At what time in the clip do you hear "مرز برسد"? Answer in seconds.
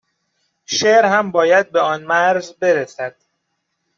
2.03-3.15